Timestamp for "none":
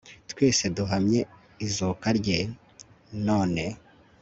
3.27-3.65